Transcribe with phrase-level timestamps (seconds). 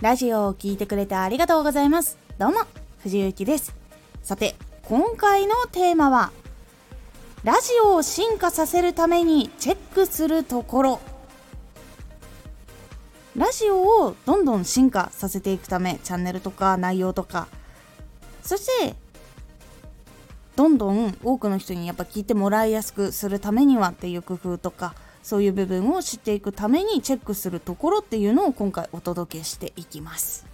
[0.00, 2.16] ラジオを聴いてくれてありがとうございます。
[2.38, 2.60] どうも、
[3.02, 3.74] 藤幸です。
[4.22, 6.32] さて、今回のテーマは、
[7.44, 11.00] ラジオを進化させるためにチェックするところ。
[13.36, 17.46] ラジオをどんどん進化させていくため、チャンネルとか内容とか、
[18.42, 18.94] そして、
[20.56, 30.50] どんどん多くの人にやっぱ聞いてもらいやすくするためにはっていう工夫とか、そういう部分を知っていくためにチェックするところっていうのを今回お届けしていきます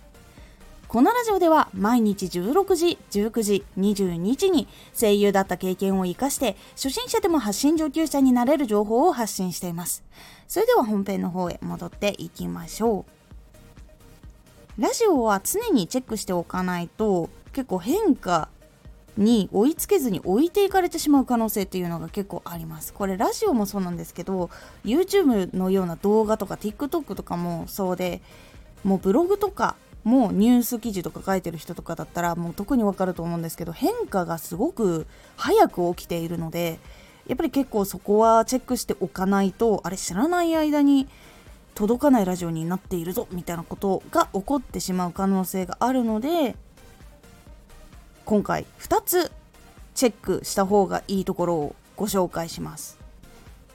[0.89, 4.69] このラジオでは毎日16時、19時、22時に
[4.99, 10.05] 声優だった経験を活かして初心者でも発信上級者になれる情報を発信しています。
[10.47, 13.05] それでは本編の方へ戻っていきましょ
[14.79, 14.83] う。
[14.83, 18.49] ラジオは常にチェックしておかないと結構変化
[19.17, 22.93] に追いつけずに置いていかれてしまう可能性っていうのが結構あります。
[22.93, 24.51] これラジオもそうなんですけど
[24.85, 28.21] YouTube のような動画とか TikTok とかもそうで
[28.85, 36.79] もうブログとかもうニュース記事とか書いてる人とかだったらもう特にわかると思うんですけど変化がすごく早く起きているので
[37.27, 41.09] やっぱり結構そこはチェックしておかないとあれ知らない間に
[41.75, 46.55] 届かないラジオになっているぞみたいなことが起こってしまう可能性があるので
[48.27, 49.31] 今回2つ
[49.95, 52.99] チェックした方がいいところをご紹介します。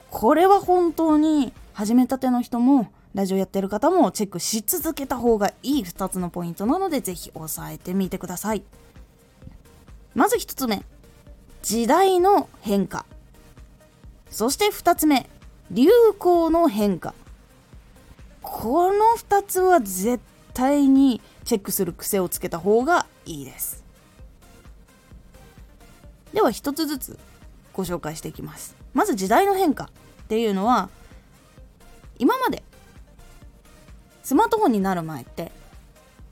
[0.09, 8.63] これは本当に始めたての人もラジオやってる方もチェックし続けた方がいい2つのポイントなのでぜひ押さえてみてください。
[10.13, 10.83] まず1つ目
[11.63, 13.05] 時代の変化。
[14.29, 15.29] そして2つ目
[15.71, 17.13] 流行の変化。
[18.41, 20.19] この2つは絶
[20.53, 23.80] 対にチェックする癖をつけた方がいいです。
[26.33, 27.19] では一つずつ
[27.73, 28.75] ご紹介していきます。
[28.93, 29.89] まず時代の変化っ
[30.27, 30.89] ていうのは
[32.19, 32.63] 今まで
[34.23, 35.51] スマートフォンになる前って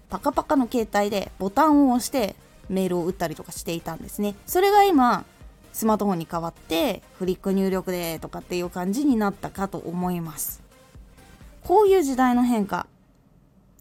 [0.10, 2.36] パカパカの携帯でボタンを押して
[2.70, 4.36] メールを打ったりとかしていたんですね。
[4.46, 5.26] それが今
[5.72, 10.62] スマートフォンに変わってフリック入力でとかっていう感じになったかと思います。
[11.64, 12.88] こういう時代の変化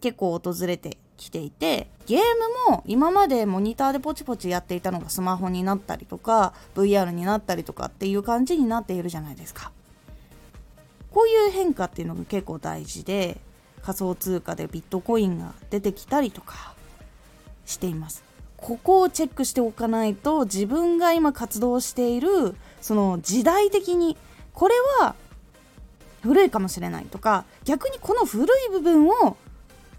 [0.01, 9.71] 結構訪れてきていてゲームも今までモニターでポチポチやっていたのがスマホになったりとか VR になったりとかっていう感じになっているじゃないですか。
[11.11, 13.39] こういう変化っていうのが結構大事で
[13.83, 16.73] 仮想通貨でビットコインが出てきたりとか
[17.67, 18.23] しています。
[18.57, 24.17] ここをチェックしておかないと自分が今活動しているその時代的に
[24.53, 25.13] これは
[26.23, 29.37] 古いかもしれないとか逆にこの古い部分を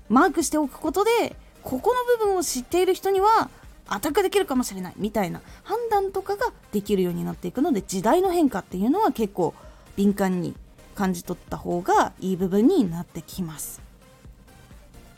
[0.09, 3.51] マークしておくことでここの部分を知っている人には
[3.89, 9.55] アタックできるかもしれないみたいな判断とかができるようになっていくので時代の変化っていうのは結構
[9.97, 10.55] 敏感に
[10.95, 13.81] 感じ取った方がいい部分になってきます。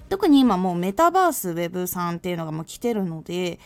[0.08, 3.59] 特に今もうメタバース Web3 っていうのがもう来てるので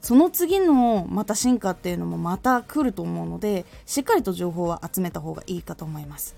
[0.00, 6.36] その次のまた進化っていうのもまた来ると思うのでしっかりと情報は集めた方がいいかと思います。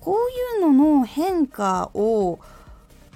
[0.00, 0.18] こ
[0.56, 2.38] ういうのの変化を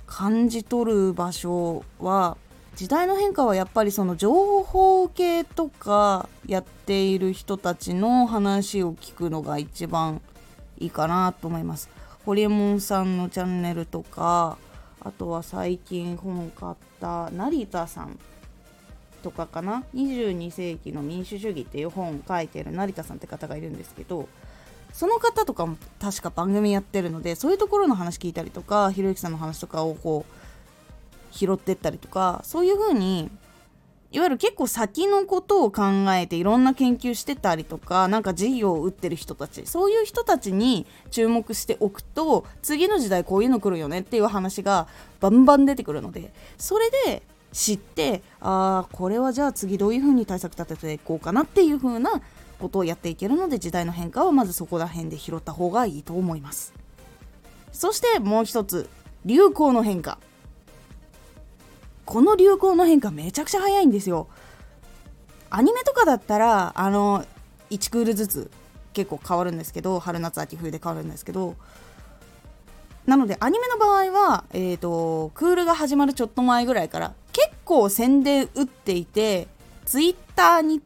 [0.08, 2.36] 感じ取る場所は
[2.74, 10.20] 時代の変化はやっぱりその情報系とかやっている人たちの話を聞くのが一番
[10.78, 11.90] いいかなと思います。
[12.24, 14.58] ホリエモンさんのチャンネルとか
[15.00, 18.18] あとは最近本買った成田さん
[19.22, 24.28] とかかな？22世紀の民主主義っていう本を書いてる成田さんって方がいるんですけど
[24.98, 30.32] その方とかも確か番組やってるのでそういうところの話聞いたりとかひろゆきさんの話とかをこう
[31.30, 33.30] 拾ってったりとかそういう風に
[34.10, 35.82] いわゆる結構先のことを考
[36.14, 44.88] えていろんな研究してたりとかなんか事業を打ってる人たちそういう人たちに注目しておくと次の時代こういうの来るよねっていう話が
[45.20, 47.22] バンバン出てくるのでそれで
[47.52, 52.20] 知ってああこれはじゃあ次どういう風に対策立てていこうかなっていう風な
[52.58, 56.74] ことをやっていけるので時代の変化はまずそこら辺で拾った方がいいと思います。
[57.72, 58.88] そしてもう一つ
[59.24, 60.18] 流行の変化。
[62.04, 64.28] この流行の変化めちゃくちゃ早いんですよ。
[65.50, 67.24] アニメとかだったらあの
[67.70, 68.50] 1クールずつ
[68.92, 71.56] 結構変わるんですけど春夏秋冬で変わるんですけど
[73.06, 79.48] なのでアニメの場合は、えーと、とクールが始まるちょっと前ぐらいから結構宣伝打っていて
[79.86, 80.82] ツイッターに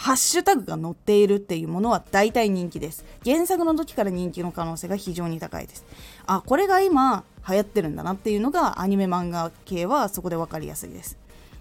[0.00, 3.04] ハッシュタグが載っているっていうものは大体人気です。
[3.24, 5.84] 原作の時から人気の可能性が非常に高いです。
[6.24, 11.18] あ、これが今流行ってるんだなっていうのがアニメ漫画系はそこで分かりやすいです。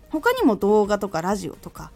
[0.09, 1.91] 他にも動画とかラジオとか、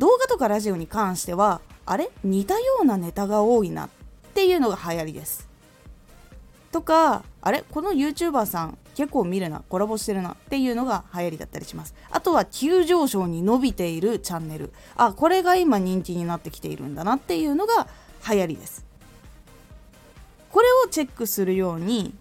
[0.00, 2.10] 動画とかラジオに関しては、あれ？
[2.24, 3.88] 似たようなネタが多いなっ
[4.34, 5.48] ていうのが流行りです。
[6.72, 7.62] とか、あれ？
[7.70, 11.94] この YouTuber さん結構見るなコラボしてるなっていうのが流行りだったりします。
[12.10, 14.72] あとは急上昇に伸びているチャンネル。
[14.96, 17.88] あこれが今人気になってきているんだなっていうのが
[18.28, 18.84] 流行りです。
[20.50, 22.14] これをチェックするように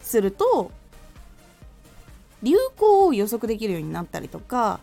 [0.00, 0.70] すると
[2.42, 4.80] 流行を予測できるようになったりとか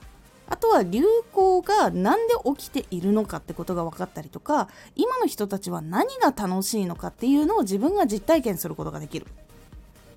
[0.48, 9.28] あとは流行が何で起きているのかってことが分かったりとか今の人たちは何が楽しいのかっていうのを自分が実体験することができる。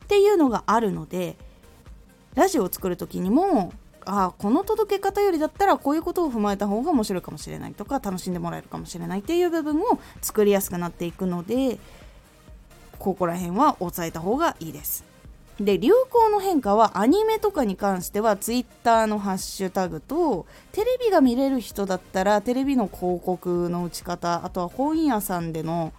[0.05, 1.37] っていうのがあるので
[2.35, 3.73] ラジオを作る時にも
[4.07, 11.79] あこの届け方よりだったらこういうことを踏まえた方が面白いかもしれないとか楽しんでもらえるかもしれないっていう部分を作りやすくなっていくので
[12.99, 15.05] ここら辺は押さえた方がいいです。
[15.61, 25.93] で流行の変化はアニメとかに関しては Twitter のハッシュタグとテレビが見れる人だったらテレビの広告の打ち方あとは本屋さんでの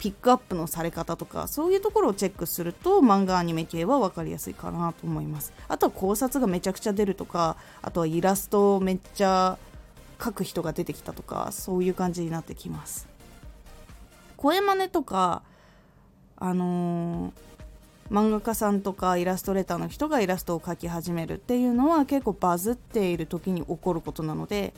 [0.00, 5.52] ピックアップのされ方とかそういうところをチェックすると漫画アニメ系は分かりやすいかなと思います。
[5.68, 9.58] あとは考察がめちゃくちゃ出るとかあとはイラストをめっちゃ
[10.18, 13.06] 描く人が出てきたとかそういう感じになってきます。
[14.38, 15.42] 声真似とか
[16.38, 17.50] あのー
[18.10, 24.74] 漫画家さんとかイラストレーターの人がイラストを描き始めるっていうのは結構バズっている時に起こることなので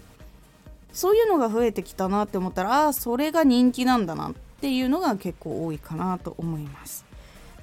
[0.92, 4.28] そういうのが増えてきたなって思ったらああそれが人気なんだな。
[4.28, 7.04] っていうのが結構多いかなと思います。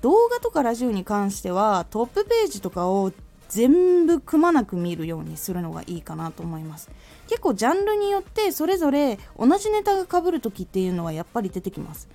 [0.01, 3.13] 動画とかラジオに関してはトップページとかを
[3.47, 6.89] 全部くまなく見るようにするのがいいかなと思います。
[7.27, 12.09] 結構ジャンルによってそれぞれ同じネタがかぶる時っていうのはやっぱり出てきます。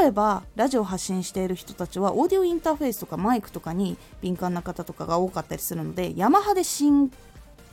[0.00, 7.12] 例えばラジオ発信している人たちはオーディオインターフェースとかマイクとかに敏感な方とかが多かったりするのでヤマハで新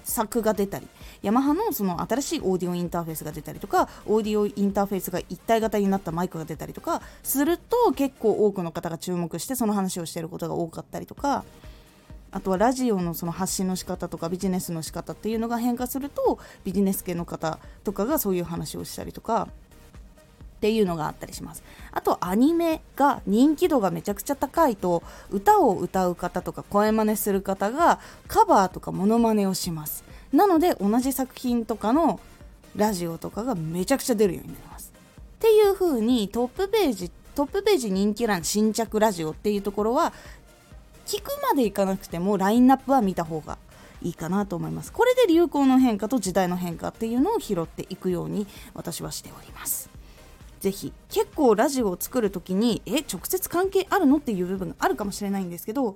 [0.05, 0.87] 作が出たり
[1.21, 11.43] ヤマハのその新しいオーディオインターフェースが出たりとかオーディオインターフェースが一体型になったマイクが出たりとかすると結構多くの方が注目してその話をしていることが多かったりとか
[12.31, 19.47] あとはラジオのその発信の仕方とかビジネスの仕方っていうのが変化するとビジネス系の方とかがそういう話をしたりとか
[20.55, 21.63] っていうのがあったりします。
[21.91, 30.03] あとアニメが人気度がめちゃくちゃ高いと歌を歌う方とか声真似する方がカバーとかモノマネをします。
[30.31, 32.19] なので同じ作品とかの
[32.75, 34.91] ラジオとかがめちゃくちゃ出るようになります。
[35.35, 40.13] っていう風にトップページトップページ人気欄新着ラジオっていうところは
[41.05, 43.57] 聞くまでいかなくてもラインナップは見た方が
[44.01, 44.91] いいかなと思います。
[44.91, 49.89] これで流行の変化と時代の変化っていうのを拾っていくように私はしております。
[50.65, 55.95] ぜひ結構ラジオを作る時にえ直接関係あるのっていう部分があるかもしれないんですけど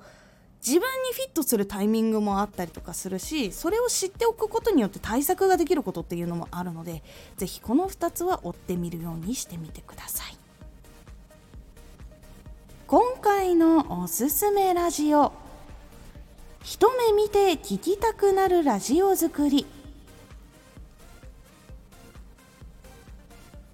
[0.64, 7.02] 自分にフィットするタイミングもあったりとかするしそれを知っておくことによって対策ができることっていうのもあるので
[7.38, 10.38] ぜひこの2つは追ってみるようにしてみてください。
[12.86, 15.32] 今回のおすすめラジオ。
[16.64, 19.66] 一目見て聞きたくなるラジオ作り。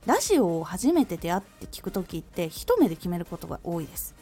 [0.06, 4.14] ラジオを初めて出会って聞く時って一目で決めることが多いです。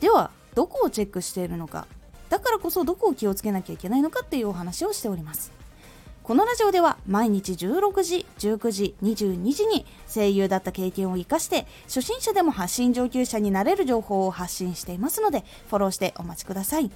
[0.00, 1.86] ではどこをチェックしているのか。
[2.28, 5.50] だからこそどこを気をつけなきゃいけないのかっていうお話をしております。
[6.22, 16.90] このラジオでは毎日16時、19時、22時に声優だった経験を生かして初心者でも発信上級者になれる情報を発信していますのでフォローしてお待ちください。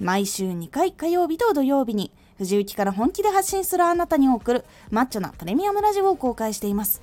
[0.00, 7.02] 毎週2回火曜日と土曜日に藤雪から本気で発信するあなたに送るマッチョなプレミアムラジオを公開しています。